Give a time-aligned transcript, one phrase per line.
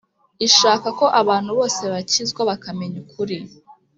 [0.47, 3.37] ishaka ko abantu bose bakizwa bakamenya ukuri